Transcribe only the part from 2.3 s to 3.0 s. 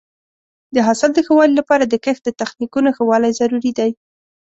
تخنیکونو